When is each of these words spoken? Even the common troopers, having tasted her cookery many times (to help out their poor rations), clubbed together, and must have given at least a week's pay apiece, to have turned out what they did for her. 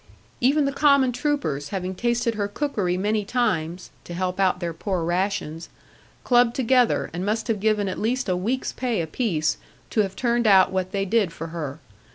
Even 0.39 0.65
the 0.65 0.71
common 0.71 1.11
troopers, 1.11 1.69
having 1.69 1.93
tasted 1.93 2.33
her 2.33 2.47
cookery 2.47 2.97
many 2.97 3.23
times 3.23 3.91
(to 4.03 4.15
help 4.15 4.39
out 4.39 4.59
their 4.59 4.73
poor 4.73 5.03
rations), 5.03 5.69
clubbed 6.23 6.55
together, 6.55 7.11
and 7.13 7.23
must 7.23 7.47
have 7.47 7.59
given 7.59 7.87
at 7.87 7.99
least 7.99 8.27
a 8.27 8.35
week's 8.35 8.71
pay 8.71 8.99
apiece, 9.01 9.57
to 9.91 10.01
have 10.01 10.15
turned 10.15 10.47
out 10.47 10.71
what 10.71 10.91
they 10.91 11.05
did 11.05 11.31
for 11.31 11.49
her. 11.49 11.79